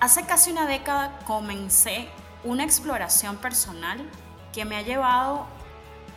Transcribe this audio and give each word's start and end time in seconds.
Hace 0.00 0.24
casi 0.24 0.50
una 0.50 0.66
década 0.66 1.18
comencé 1.26 2.08
una 2.42 2.64
exploración 2.64 3.36
personal 3.36 4.00
que 4.50 4.64
me 4.64 4.76
ha 4.76 4.82
llevado 4.82 5.44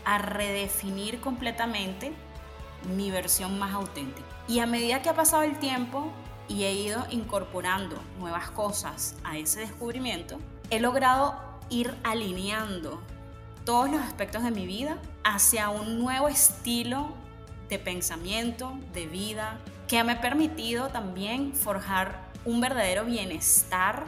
a 0.06 0.20
redefinir 0.20 1.20
completamente 1.20 2.14
mi 2.96 3.12
versión 3.12 3.60
más 3.60 3.74
auténtica. 3.74 4.26
Y 4.48 4.60
a 4.60 4.66
medida 4.68 5.02
que 5.02 5.10
ha 5.10 5.14
pasado 5.14 5.44
el 5.44 5.60
tiempo 5.60 6.14
y 6.48 6.64
he 6.64 6.72
ido 6.72 7.06
incorporando 7.10 8.02
nuevas 8.20 8.50
cosas 8.52 9.16
a 9.26 9.38
ese 9.38 9.60
descubrimiento, 9.60 10.40
he 10.70 10.80
logrado 10.80 11.36
ir 11.70 11.94
alineando 12.06 13.02
todos 13.66 13.92
los 13.92 14.00
aspectos 14.00 14.44
de 14.44 14.52
mi 14.52 14.66
vida 14.66 14.98
hacia 15.26 15.70
un 15.70 16.00
nuevo 16.00 16.30
estilo 16.30 17.10
de 17.68 17.80
pensamiento, 17.80 18.80
de 18.94 19.08
vida, 19.08 19.60
que 19.90 20.02
me 20.06 20.14
ha 20.14 20.22
permitido 20.22 20.88
también 20.88 21.54
forjar 21.54 22.32
un 22.46 22.62
verdadero 22.62 23.06
bienestar. 23.06 24.06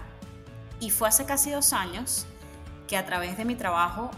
Y 0.80 0.89
fue 0.89 1.07
hace 1.07 1.26
casi 1.26 1.52
dos 1.52 1.73
años 1.73 2.26
que 2.88 2.98
a 2.98 3.05
través 3.05 3.38
de 3.38 3.45
mi 3.45 3.55
trabajo 3.55 4.12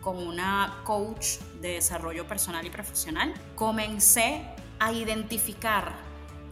como 0.00 0.20
una 0.20 0.80
coach 0.84 1.38
de 1.60 1.74
desarrollo 1.74 2.26
personal 2.26 2.64
y 2.64 2.70
profesional, 2.70 3.34
comencé 3.54 4.42
a 4.78 4.92
identificar 4.92 5.92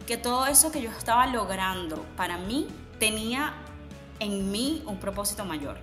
que 0.07 0.17
todo 0.17 0.47
eso 0.47 0.71
que 0.71 0.83
yo 0.83 0.91
estaba 0.91 1.27
logrando 1.27 2.05
para 2.17 2.39
mí 2.39 2.69
tenía 2.99 3.55
en 4.21 4.51
mí 4.51 4.83
un 4.87 4.99
propósito 4.99 5.45
mayor. 5.45 5.79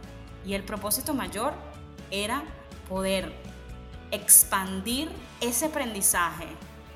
Y 0.46 0.54
el 0.54 0.64
propósito 0.64 1.14
mayor 1.14 1.54
era 2.12 2.44
poder 2.88 3.34
expandir 4.12 5.10
ese 5.42 5.66
aprendizaje, 5.66 6.48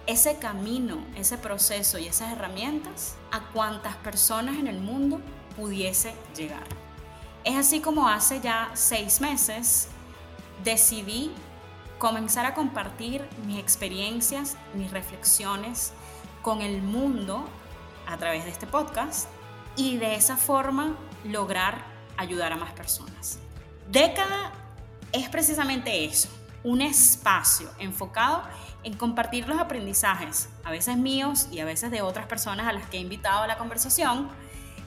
ese 0.07 0.37
camino, 0.37 1.05
ese 1.15 1.37
proceso 1.37 1.99
y 1.99 2.07
esas 2.07 2.31
herramientas 2.31 3.15
a 3.31 3.41
cuantas 3.51 3.95
personas 3.97 4.57
en 4.57 4.67
el 4.67 4.79
mundo 4.79 5.21
pudiese 5.55 6.13
llegar. 6.35 6.65
Es 7.43 7.55
así 7.55 7.81
como 7.81 8.07
hace 8.07 8.39
ya 8.41 8.71
seis 8.73 9.21
meses 9.21 9.89
decidí 10.63 11.31
comenzar 11.99 12.45
a 12.45 12.53
compartir 12.53 13.27
mis 13.45 13.59
experiencias, 13.59 14.55
mis 14.73 14.91
reflexiones 14.91 15.91
con 16.41 16.61
el 16.61 16.81
mundo 16.81 17.45
a 18.07 18.17
través 18.17 18.45
de 18.45 18.51
este 18.51 18.67
podcast 18.67 19.27
y 19.75 19.97
de 19.97 20.15
esa 20.15 20.37
forma 20.37 20.95
lograr 21.25 21.83
ayudar 22.15 22.53
a 22.53 22.55
más 22.55 22.71
personas. 22.71 23.39
Década 23.89 24.51
es 25.11 25.29
precisamente 25.29 26.05
eso, 26.05 26.29
un 26.63 26.81
espacio 26.81 27.69
enfocado 27.79 28.43
en 28.83 28.95
compartir 28.95 29.47
los 29.47 29.59
aprendizajes, 29.59 30.49
a 30.63 30.71
veces 30.71 30.97
míos 30.97 31.47
y 31.51 31.59
a 31.59 31.65
veces 31.65 31.91
de 31.91 32.01
otras 32.01 32.25
personas 32.25 32.67
a 32.67 32.73
las 32.73 32.87
que 32.87 32.97
he 32.97 33.01
invitado 33.01 33.43
a 33.43 33.47
la 33.47 33.57
conversación, 33.57 34.29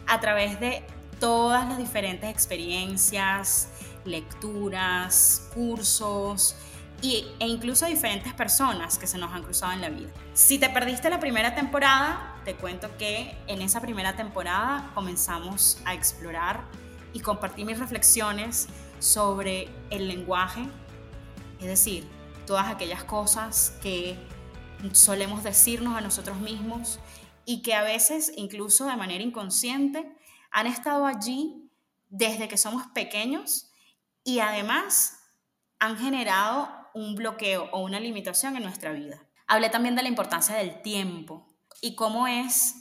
a 0.07 0.21
través 0.21 0.59
de 0.61 0.85
todas 1.19 1.69
las 1.69 1.79
diferentes 1.79 2.31
experiencias, 2.31 3.69
lecturas, 4.05 5.49
cursos 5.55 6.57
e 7.03 7.47
incluso 7.47 7.87
diferentes 7.87 8.33
personas 8.35 8.99
que 8.99 9.07
se 9.07 9.17
nos 9.17 9.33
han 9.33 9.43
cruzado 9.43 9.73
en 9.73 9.81
la 9.81 9.89
vida. 9.89 10.11
Si 10.35 10.59
te 10.59 10.69
perdiste 10.69 11.09
la 11.09 11.19
primera 11.19 11.55
temporada, 11.55 12.37
te 12.45 12.55
cuento 12.55 12.89
que 12.99 13.37
en 13.47 13.63
esa 13.63 13.81
primera 13.81 14.17
temporada 14.17 14.91
comenzamos 14.95 15.79
a 15.85 15.95
explorar 15.95 16.61
y 17.13 17.21
compartir 17.21 17.65
mis 17.65 17.79
reflexiones 17.79 18.69
sobre 18.99 19.69
el 19.91 20.09
lenguaje, 20.09 20.63
es 21.61 21.67
decir, 21.67 22.09
todas 22.47 22.69
aquellas 22.69 23.05
cosas 23.05 23.79
que 23.83 24.17
solemos 24.93 25.43
decirnos 25.43 25.97
a 25.97 26.01
nosotros 26.01 26.39
mismos 26.39 26.99
y 27.45 27.63
que 27.63 27.75
a 27.75 27.83
veces, 27.83 28.33
incluso 28.37 28.87
de 28.87 28.97
manera 28.97 29.23
inconsciente, 29.23 30.17
han 30.51 30.67
estado 30.67 31.07
allí 31.07 31.71
desde 32.09 32.49
que 32.49 32.57
somos 32.57 32.87
pequeños 32.89 33.71
y 34.25 34.41
además 34.41 35.19
han 35.79 35.97
generado 35.97 36.69
un 36.95 37.15
bloqueo 37.15 37.69
o 37.73 37.81
una 37.81 38.01
limitación 38.01 38.57
en 38.57 38.63
nuestra 38.63 38.93
vida. 38.93 39.27
Hablé 39.47 39.71
también 39.71 39.97
de 39.97 40.03
la 40.03 40.09
importancia 40.09 40.57
del 40.57 40.83
tiempo 40.83 41.47
y 41.81 41.95
cómo 41.95 42.27
es 42.27 42.75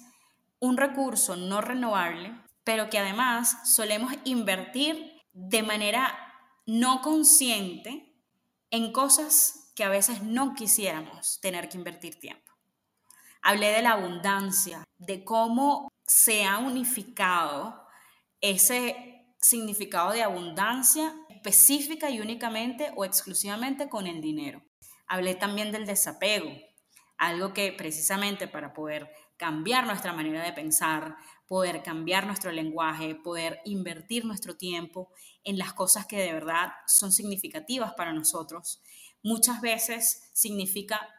un 0.60 0.78
recurso 0.78 1.36
no 1.36 1.62
renovable, 1.62 2.34
pero 2.64 2.90
que 2.90 3.00
además 3.00 3.58
solemos 3.76 4.14
invertir 4.24 5.14
de 5.34 5.64
manera 5.64 6.18
no 6.66 7.02
consciente 7.02 8.09
en 8.72 8.92
cosas 8.92 9.72
que 9.76 9.84
a 9.84 9.90
veces 9.90 10.22
no 10.24 10.56
quisiéramos 10.56 11.40
tener 11.42 11.70
que 11.70 11.78
invertir 11.78 12.20
tiempo. 12.20 12.54
Hablé 13.42 13.68
de 13.72 13.82
la 13.82 13.92
abundancia, 13.92 14.84
de 14.98 15.24
cómo 15.24 15.90
se 16.06 16.44
ha 16.44 16.58
unificado 16.58 17.88
ese 18.42 19.26
significado 19.40 20.12
de 20.12 20.24
abundancia 20.24 21.14
específica 21.30 22.10
y 22.10 22.20
únicamente 22.20 22.92
o 22.96 23.06
exclusivamente 23.06 23.88
con 23.88 24.08
el 24.08 24.22
dinero. 24.22 24.62
Hablé 25.08 25.36
también 25.36 25.72
del 25.72 25.86
desapego, 25.86 26.52
algo 27.18 27.54
que 27.54 27.72
precisamente 27.72 28.48
para 28.48 28.74
poder 28.74 29.10
cambiar 29.40 29.88
nuestra 29.88 30.12
manera 30.12 30.44
de 30.44 30.52
pensar, 30.52 31.16
poder 31.48 31.82
cambiar 31.82 32.28
nuestro 32.28 32.52
lenguaje, 32.52 33.16
poder 33.16 33.62
invertir 33.64 34.26
nuestro 34.26 34.58
tiempo 34.58 35.10
en 35.46 35.58
las 35.58 35.72
cosas 35.74 36.06
que 36.06 36.18
de 36.18 36.34
verdad 36.34 36.74
son 36.86 37.14
significativas 37.14 37.94
para 37.94 38.12
nosotros, 38.12 38.82
muchas 39.24 39.62
veces 39.62 40.30
significa 40.34 41.10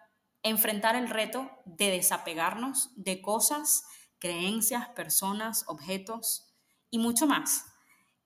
enfrentar 0.43 0.97
el 0.97 1.09
reto 1.09 1.51
de 1.65 1.91
desapegarnos 1.91 2.91
de 2.95 3.23
cosas, 3.23 3.85
creencias, 4.19 4.91
personas, 4.91 5.65
objetos 5.67 6.55
y 6.91 6.99
mucho 6.99 7.27
más 7.27 7.65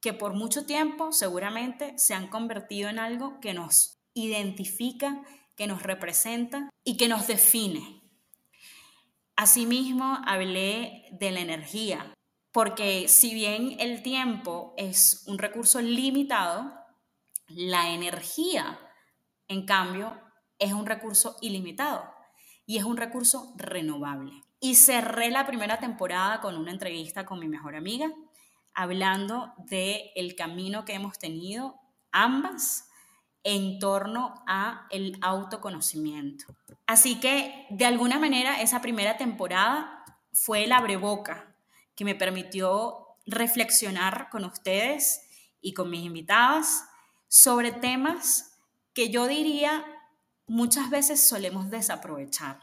que 0.05 0.13
por 0.13 0.35
mucho 0.35 0.67
tiempo 0.67 1.13
seguramente 1.13 1.95
se 1.99 2.13
han 2.13 2.29
convertido 2.29 2.91
en 2.91 2.99
algo 2.99 3.41
que 3.41 3.55
nos 3.55 4.03
identifica, 4.13 5.23
que 5.57 5.67
nos 5.67 5.83
representa 5.83 6.69
y 6.85 6.99
que 6.99 7.09
nos 7.09 7.27
define. 7.27 8.04
Asimismo, 9.37 10.19
hablé 10.27 11.07
de 11.13 11.31
la 11.33 11.41
energía, 11.41 12.15
porque 12.53 13.09
si 13.09 13.35
bien 13.35 13.77
el 13.81 14.03
tiempo 14.03 14.75
es 14.77 15.25
un 15.27 15.39
recurso 15.39 15.81
limitado, 15.81 16.73
la 17.49 17.91
energía, 17.91 18.79
en 19.49 19.67
cambio, 19.67 20.21
es 20.59 20.73
un 20.73 20.87
recurso 20.87 21.37
ilimitado 21.41 22.05
y 22.65 22.79
es 22.79 22.85
un 22.85 22.97
recurso 22.97 23.55
renovable. 23.57 24.33
Y 24.61 24.77
cerré 24.77 25.31
la 25.31 25.47
primera 25.47 25.79
temporada 25.79 26.41
con 26.41 26.57
una 26.57 26.71
entrevista 26.71 27.27
con 27.27 27.41
mi 27.41 27.49
mejor 27.49 27.75
amiga, 27.75 28.11
hablando 28.73 29.53
de 29.59 30.13
el 30.15 30.37
camino 30.37 30.85
que 30.85 30.95
hemos 30.95 31.19
tenido 31.19 31.81
ambas 32.13 32.89
en 33.45 33.79
torno 33.79 34.43
a 34.47 34.87
el 34.91 35.19
autoconocimiento. 35.21 36.47
Así 36.87 37.21
que 37.21 37.67
de 37.71 37.85
alguna 37.85 38.19
manera 38.19 38.61
esa 38.61 38.81
primera 38.81 39.17
temporada 39.17 40.05
fue 40.33 40.65
el 40.65 40.73
abreboca 40.73 41.55
que 41.95 42.05
me 42.05 42.15
permitió 42.15 43.07
reflexionar 43.27 44.29
con 44.31 44.45
ustedes 44.45 45.21
y 45.61 45.75
con 45.75 45.91
mis 45.91 46.05
invitadas 46.05 46.85
sobre 47.29 47.71
temas 47.71 48.59
que 48.93 49.11
yo 49.11 49.27
diría 49.27 49.85
muchas 50.47 50.91
veces 50.91 51.27
solemos 51.27 51.71
desaprovechar. 51.71 52.61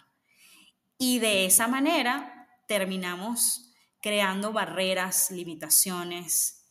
Y 0.98 1.20
de 1.20 1.46
esa 1.46 1.68
manera 1.68 2.48
terminamos 2.68 3.72
creando 4.02 4.52
barreras, 4.52 5.30
limitaciones, 5.32 6.64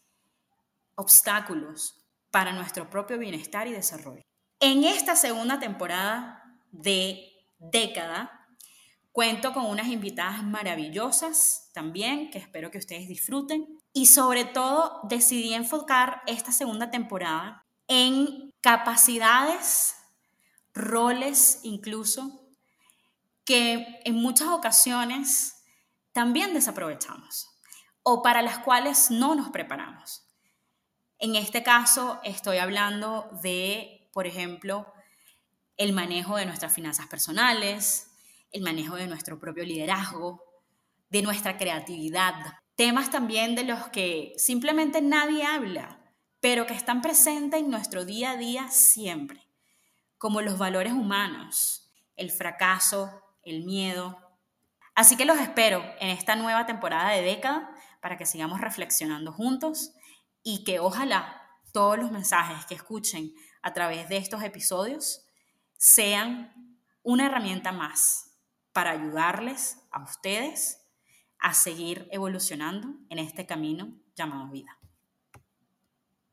obstáculos 0.95 2.00
para 2.31 2.53
nuestro 2.53 2.89
propio 2.91 3.19
bienestar 3.19 3.67
y 3.67 3.73
desarrollo. 3.73 4.23
En 4.61 4.85
esta 4.85 5.17
segunda 5.17 5.59
temporada 5.59 6.59
de 6.71 7.31
década, 7.59 8.47
cuento 9.13 9.53
con 9.53 9.67
unas 9.67 9.89
invitadas 9.89 10.43
maravillosas 10.45 11.71
también, 11.73 12.31
que 12.31 12.39
espero 12.39 12.71
que 12.71 12.79
ustedes 12.79 13.09
disfruten. 13.09 13.67
Y 13.93 14.07
sobre 14.07 14.45
todo 14.45 15.01
decidí 15.05 15.55
enfocar 15.55 16.23
esta 16.27 16.53
segunda 16.53 16.91
temporada 16.91 17.65
en 17.89 18.53
capacidades, 18.61 19.97
roles 20.75 21.61
incluso, 21.65 22.47
que 23.45 24.01
en 24.05 24.15
muchas 24.15 24.49
ocasiones 24.49 25.65
también 26.13 26.55
desaprovechamos 26.55 27.49
o 28.03 28.23
para 28.23 28.43
las 28.43 28.59
cuales 28.59 29.11
no 29.11 29.35
nos 29.35 29.51
preparamos. 29.51 30.30
En 31.21 31.37
este 31.37 31.63
caso 31.63 32.19
estoy 32.25 32.57
hablando 32.57 33.29
de, 33.43 34.09
por 34.15 34.27
ejemplo, 34.27 34.91
el 35.77 35.93
manejo 35.93 36.37
de 36.37 36.47
nuestras 36.47 36.73
finanzas 36.73 37.09
personales, 37.09 38.11
el 38.53 38.63
manejo 38.63 38.97
de 38.97 39.07
nuestro 39.07 39.39
propio 39.39 39.65
liderazgo, 39.65 40.43
de 41.11 41.21
nuestra 41.21 41.59
creatividad, 41.59 42.35
temas 42.75 43.11
también 43.11 43.55
de 43.55 43.65
los 43.65 43.89
que 43.89 44.33
simplemente 44.37 45.03
nadie 45.03 45.45
habla, 45.45 46.01
pero 46.41 46.67
que 46.67 46.73
están 46.73 47.03
presentes 47.03 47.61
en 47.61 47.71
nuestro 47.71 48.07
día 48.07 48.31
a 48.31 48.37
día 48.37 48.69
siempre, 48.69 49.47
como 50.17 50.41
los 50.41 50.57
valores 50.57 50.95
humanos, 50.95 51.93
el 52.17 52.31
fracaso, 52.31 53.23
el 53.43 53.65
miedo, 53.65 54.31
Así 55.01 55.17
que 55.17 55.25
los 55.25 55.39
espero 55.39 55.83
en 55.99 56.11
esta 56.11 56.37
nueva 56.37 56.67
temporada 56.67 57.11
de 57.13 57.23
década 57.23 57.71
para 58.03 58.19
que 58.19 58.27
sigamos 58.27 58.61
reflexionando 58.61 59.33
juntos 59.33 59.93
y 60.43 60.65
que 60.65 60.81
ojalá 60.81 61.41
todos 61.73 61.99
los 61.99 62.11
mensajes 62.11 62.67
que 62.67 62.75
escuchen 62.75 63.33
a 63.63 63.73
través 63.73 64.09
de 64.09 64.17
estos 64.17 64.43
episodios 64.43 65.27
sean 65.77 66.79
una 67.03 67.27
herramienta 67.27 67.73
más 67.73 68.37
para 68.73 68.91
ayudarles 68.91 69.79
a 69.91 70.03
ustedes 70.03 70.79
a 71.39 71.55
seguir 71.55 72.09
evolucionando 72.11 72.95
en 73.09 73.19
este 73.19 73.47
camino 73.47 73.99
llamado 74.15 74.51
vida. 74.51 74.80